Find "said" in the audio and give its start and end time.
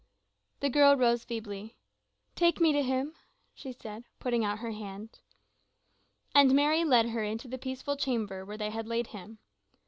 3.71-4.03